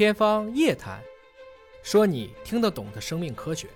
[0.00, 0.98] 天方夜谭，
[1.82, 3.68] 说你听得懂的生命科学。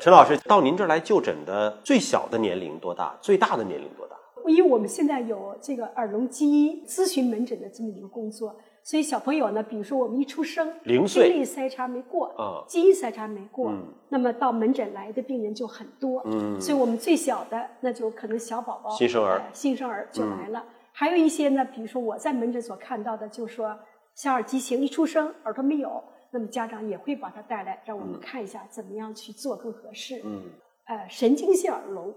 [0.00, 3.14] 陈老师到您这儿来就诊的最小的年龄多大？
[3.20, 4.16] 最大的年龄多大？
[4.46, 20.64] 因为我们现在有这个耳聋基因咨询门诊的这么一个工作，所以小朋友呢，比如说我们一出生，零岁听力筛查没过，啊基因筛查没过，嗯那么到门诊来的病人就很多，嗯所以我们最小的那就可能小宝宝、新生儿新生儿就来了。
[20.92, 23.78] 还有一些呢，比如说我在门诊所看到的，就说
[24.20, 30.20] 小耳畸形一出生耳朵没有，那么家长也会把他带来，让我们看一下怎么样去做更合适。
[30.22, 30.42] 嗯
[30.88, 32.14] 呃，神经性耳聋，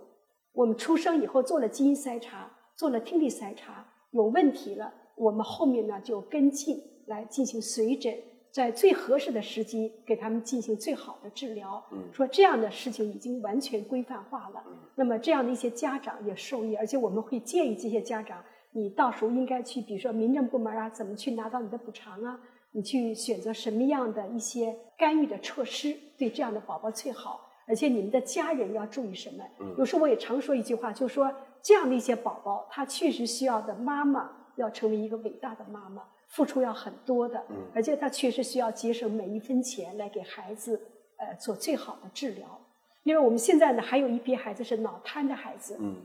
[0.52, 6.78] 我们出生以后做了基因筛查，做了听力筛查，有问题了，我们后面呢就跟进
[7.08, 8.14] 来进行随诊，
[8.52, 11.82] 在最合适的时机给他们进行最好的治疗。
[11.94, 14.62] 嗯说这样的事情已经完全规范化了，
[14.96, 22.40] 那么这样的一些家长也受益，而且我们会建议这些家长，你到时候应该去，比如说民政部门啊，怎么去拿到你的补偿啊？
[22.72, 27.50] 你去选择什么样的一些干预的措施，对这样的宝宝最好。
[27.66, 29.44] 而且你们的家人要注意什么？
[29.78, 37.42] 有时候我也常说一句话，就说这样的一些宝宝，他确实需要的妈妈要成为一个伟大的妈妈，付出要很多的，
[37.74, 40.82] 而且他确实需要节省每一分钱来给孩子
[41.18, 42.60] 呃做最好的治疗。
[43.04, 45.96] 因为我们现在呢，还有一批孩子是脑瘫的孩子，嗯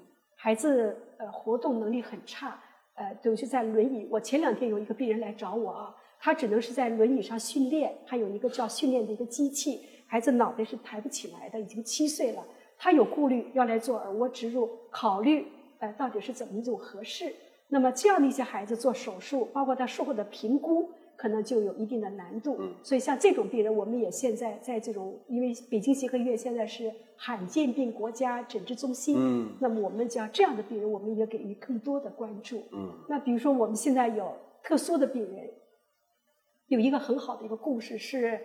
[0.41, 2.56] 孩子呃活动能力很差，
[2.94, 4.06] 呃，都是在轮椅。
[4.08, 12.45] 我前两天有一个病人来找我啊，他只能是在轮椅上训练，还有一个叫训练的一个机器，孩子脑袋是抬不起来的，已经七岁了，
[12.78, 15.45] 他有顾虑要来做耳蜗植入，考虑
[15.80, 17.34] 呃到底是怎么一种合适。
[17.67, 22.56] 那么这样的一些孩子做手术，包括他术后的评估，可能就有一定的难度。
[22.61, 32.62] 嗯所以像这种病人，我们也现在在这种，因为北京协和医院现在是罕见病国家诊治中心，嗯那么我们讲这样的病人，我们也给予更多的关注。
[32.72, 35.50] 嗯那比如说我们现在有特殊的病人，
[36.69, 38.41] 有一个很好的一个故事是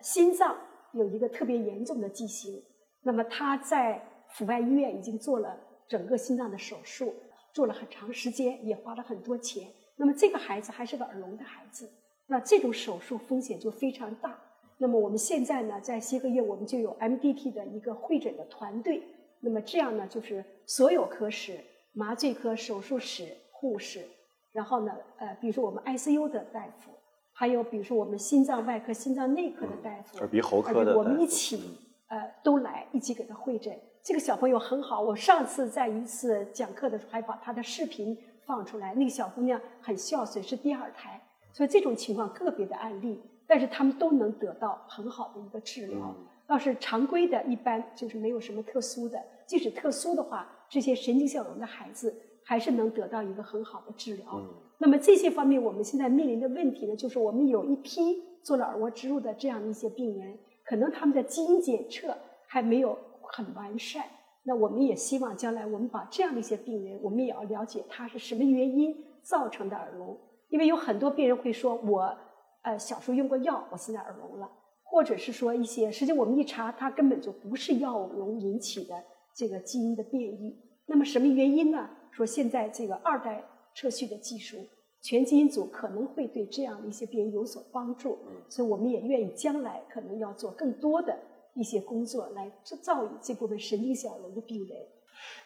[0.00, 0.56] 心脏
[0.92, 2.62] 有一个特别严重的畸形，
[3.02, 5.54] 那么他在阜外医院已经做了
[5.86, 7.12] 整个心脏的手术，
[7.52, 9.68] 做了很长时间，也花了很多钱。
[9.98, 11.90] 那么这个孩子还是个耳聋的孩子，
[12.26, 14.38] 那这种手术风险就非常大。
[14.78, 19.02] 那么我们现在呢，在协和医院我们就有 MDT 的一个会诊的团队。
[19.40, 21.58] 那么这样呢，就是所有科室、
[21.92, 24.06] 麻醉科、手术室、护士，
[24.52, 26.90] 然后呢，呃，比如说我们 ICU 的大夫，
[27.32, 31.78] 还有比如说我们心脏外科、心脏内科的大夫，耳鼻喉科的我们一起
[32.08, 33.78] 呃都来一起给他会诊。
[34.02, 38.16] 这个小朋友很好，我上次在一次讲课的时候还把他的视频
[38.46, 41.20] 放出来，那个小姑娘很孝顺，是第二胎，
[41.56, 46.14] 所以这种情况个别的案例，但是他们都能得到很好的一个治疗。
[46.50, 49.18] 要是常规的，一般就是没有什么特殊的。
[49.46, 52.14] 即使特殊的话，这些神经性耳聋的孩子
[52.44, 54.38] 还是能得到一个很好的治疗。
[54.76, 62.14] 那么这些方面，我们现在面临的问题呢，就是我们有一批做了耳蜗植入的这样的一些病人，可能他们的基因检测
[62.46, 64.04] 还没有很完善。
[64.42, 70.18] 那我们也希望将来我们把这样的一些病人，我们也要了解他是什么原因造成的耳聋，
[70.48, 72.16] 因为有很多病人会说我
[72.62, 74.50] 呃小时候用过药，我现在耳聋了。
[74.88, 78.94] 或者是说一些，实际我们一查，它根本就不是药物引起的
[79.34, 80.56] 这个基因的变异。
[80.86, 81.90] 那么什么原因呢？
[82.12, 84.56] 说现在这个二代测序的技术，
[85.02, 88.16] 全基因组可能会对这样的一些病人有所帮助。
[88.48, 91.18] 所以我们也愿意将来可能要做更多的
[91.54, 92.48] 一些工作来
[92.80, 94.78] 造诣这部分神经小聋的病人。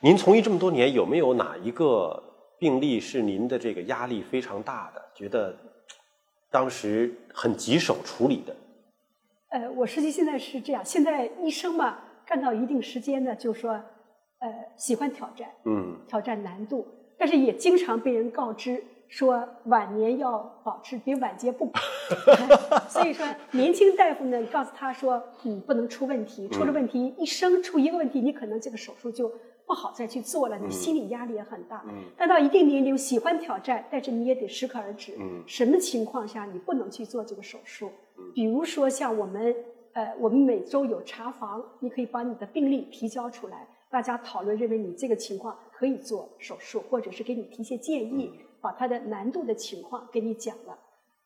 [0.03, 2.22] 您从医这么多年，有没有哪一个
[2.60, 5.56] 病例是您的这个压力非常大的，觉得
[6.50, 8.54] 当时很棘手处理的？
[9.48, 15.97] 呃，我实际现在是这样，现在医生嘛，干到一定时间呢，就说，呃，喜欢挑战，嗯。
[16.06, 16.87] 挑战难度，
[17.19, 21.81] 但是也经常被人告知说晚年要保持别晚节不保，
[22.91, 29.32] 所以说年轻大夫呢告诉他说，嗯，不能出问题，出了问题，一生出一个问题，你可能这个手术就
[29.70, 31.84] 不好再去做了，你心理压力也很大。
[32.16, 35.14] 但到一定年龄，喜欢挑战，但是你也得适可而止。
[35.16, 37.88] 嗯什么情况下你不能去做这个手术？
[38.34, 39.55] 比如说像我们，
[39.93, 48.28] 呃，我们每周有查房，你可以把你的病例提交出来，大家讨论认为你这个情况可以做手术，或者是给你提些建议，
[48.61, 50.76] 把它的难度的情况给你讲了。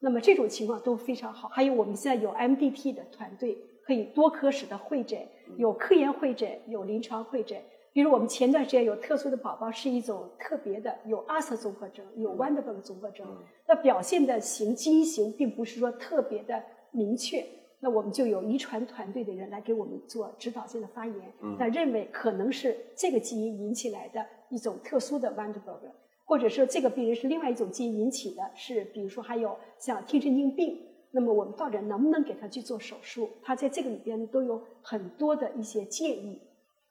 [0.00, 1.48] 那么这种情况都非常好。
[1.48, 3.56] 还有我们现在有 MDT 的团队，
[3.86, 5.18] 可以多科室的会诊，
[5.56, 7.58] 有科研会诊，有临床会诊。
[7.94, 13.24] 比如我们前段时间有特殊的宝宝，是一种特别的有阿瑟综合征，有 Wonderberg 综合征，
[13.68, 16.60] 那表现的型基因型并不是说特别的
[16.90, 17.46] 明确。
[17.78, 21.14] 那我们就有遗传团队的人来给我们做指导性的发言，
[21.56, 25.92] 那认为可能是这个基因引起来的一种特殊的 Wonderberg，
[26.24, 30.80] 或者说这个病人是另外一种基因引起的，是比如说还有像听神经病，
[31.12, 33.30] 那么我们到底能不能给他去做手术？
[33.40, 36.40] 他在这个里边都有很多的一些建议。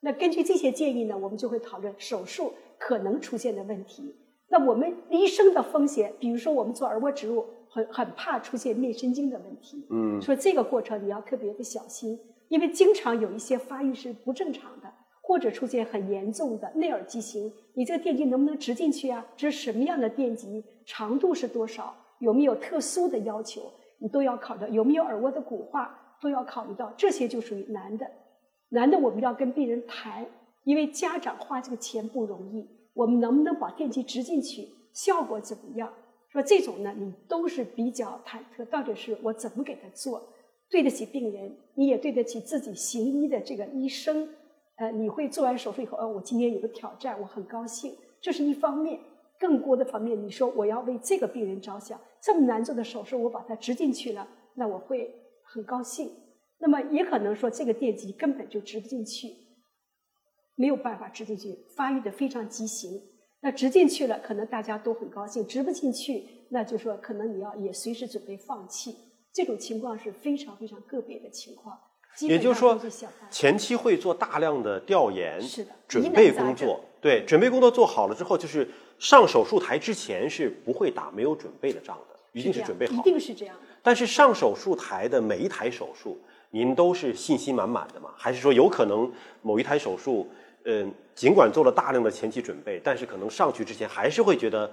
[0.05, 4.13] 那根据这些建议呢，我们就会讨论手术可能出现的问题。
[4.49, 9.87] 那我们医生的风险，比如说我们做耳蜗植入，很很怕出现面神经的问题。
[9.89, 12.19] 嗯，说这个过程你要特别的小心，
[12.49, 17.51] 因为经常有一些发育是不正常的，或者出现很严重的内耳畸形。
[17.73, 19.25] 你这个电极能不能植进去啊？
[19.37, 20.63] 这是什么样的电极？
[20.85, 21.95] 长度是多少？
[22.19, 23.71] 有没有特殊的要求？
[23.99, 24.69] 你都要考虑。
[24.75, 25.97] 有没有耳蜗的骨化？
[26.21, 26.93] 都要考虑到。
[26.97, 28.05] 这些就属于难的。
[28.73, 30.25] 难的我们要跟病人谈，
[30.63, 32.67] 因为家长花这个钱不容易。
[32.95, 34.67] 我们能不能把电极植进去？
[34.93, 35.93] 效果怎么样？
[36.29, 40.21] 说这种呢，你都是比较忐忑，到底是我怎么给他做，
[40.71, 44.27] 对得起病人，你也对得起自己行医的这个医生。
[44.77, 48.99] 呃，你会做完手术以后，呃，我今天有个挑战，我很高兴，这是一方面。
[49.39, 56.09] 更多的方面，你说我要为这个病人着想，这么难做的手术，我把它植进去了，那我会很高兴。
[56.63, 59.27] 那么也可能说，这个电极根本就植不进去。
[60.55, 62.89] 没有办法植进去，发育的非常畸形。
[63.41, 68.95] 那植进去了，可能大家都很高兴；植不进去，那就说可能你要也随时准备放弃。
[69.33, 71.77] 这种情况是非常非常个别的情况。
[72.21, 72.79] 也就是说，
[73.29, 76.79] 前期会做大量的调研，是的，准备工作。
[77.01, 78.69] 对，准备工作做好了之后，就是
[78.99, 82.93] 上手术台之前是不会打没有准备的仗的，一定是准备好。
[82.93, 83.57] 一定是这样。
[83.81, 86.17] 但是上手术台的每一台手术，
[86.53, 88.11] 您都是信心满满的吗？
[88.15, 89.11] 还是说有可能
[89.41, 90.27] 某一台手术？
[90.65, 94.69] 嗯，尽管做了大量的前期准备，但是可能上去之前还是会觉得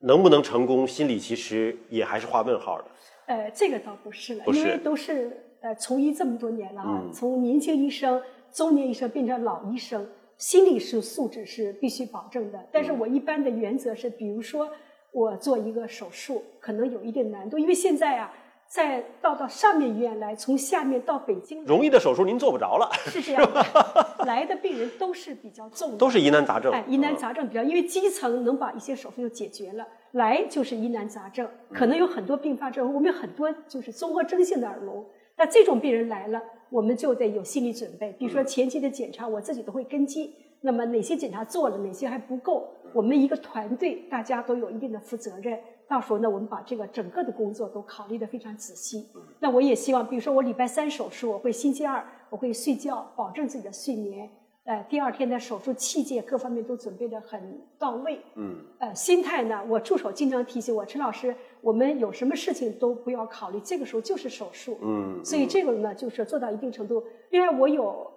[0.00, 2.84] 能不能成功，心里其实也还是画问号的。
[3.26, 8.22] 呃，这个倒不是了，因为都是呃从医这么多年了啊，从年轻医生、
[8.52, 12.68] 中年医生变成老医生，心理是素质是必须保证的。
[12.70, 14.70] 但是我一般的原则是，比如说
[15.12, 18.30] 我做一个手术，可能有一定难度，因为现在啊。
[18.68, 22.90] 再到到上面医院来，从下面到北京，容易的手术您做不着了。
[23.06, 23.64] 是这样的，
[24.26, 26.72] 来的病人都是比较重的，都是疑难杂症。
[26.72, 32.92] 哎，疑难杂症比较，因为基层能把一些手术就解决了，来就是疑难杂症，可能有很多并发症。
[32.92, 35.06] 我们有很多就是综合征性的耳聋，
[35.36, 38.12] 那这种病人来了，我们就得有心理准备。
[38.18, 40.32] 比如说前期的检查，我自己都会跟进。
[40.62, 42.66] 那么哪些检查做了，哪些还不够？
[42.94, 45.58] 我们一个团队大家都有一定的负责任。
[45.86, 49.06] 到时候呢，我们把这个整个的工作都考虑的非常仔细。
[49.38, 54.30] 那我也希望，比如说我礼拜三手术，我会星期二我会睡觉，保证自己的睡眠。
[54.64, 58.18] 呃，第二天的手术器械各方面都准备的很到位。
[58.34, 58.56] 嗯。
[58.78, 64.78] 呃，心态呢，我助手经常提醒我，陈老师，我们有什么事情都不要考虑，这个时候就是手术。
[64.80, 65.22] 嗯。
[65.22, 67.04] 所以这个呢，就是做到一定程度。
[67.30, 68.10] 另外，我有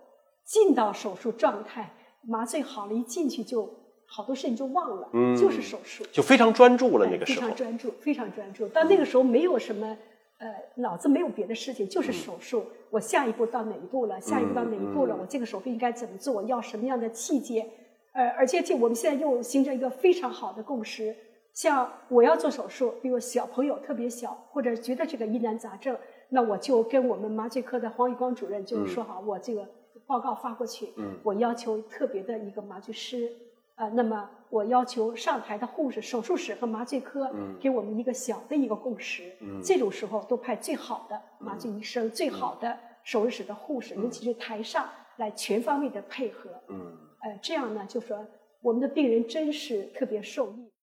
[0.45, 1.93] 进到手术状态，
[2.25, 3.69] 麻醉好了，一进去就。
[4.09, 7.41] 好多事情就忘了，嗯就是手术，就非常专注了那个时候。
[7.41, 8.67] 非常专注，非常专注。
[8.69, 9.97] 到那个时候没有什么，
[10.39, 12.63] 呃，脑子没有别的事情，就是手术。
[12.89, 14.19] 我下一步到哪一步了？
[14.21, 15.15] 下一步到哪一步了？
[15.19, 16.41] 我这个手术应该怎么做？
[16.43, 17.65] 要什么样的器械？
[18.13, 21.15] 呃，而且这我们现在又形成一个非常好的共识。
[21.53, 25.97] 像我要做手术，比如小朋友特别小，或者觉得这个疑难杂症，
[26.29, 29.67] 那我就跟我们麻醉科的黄玉光主任就是说好，我这个
[30.05, 30.93] 报告发过去，
[31.23, 33.31] 我要求特别的一个麻醉师。
[33.77, 39.31] 啊，那么我要求上台的护士、手术室和麻醉科给我们一个小的一个共识。
[39.63, 46.49] 这种时候都派最好的麻醉医生、最好的手术室的护士，尤其是台上来全方位的配合。
[46.69, 48.25] 嗯，呃，这样呢，就说
[48.61, 50.71] 我们的病人真是特别受益。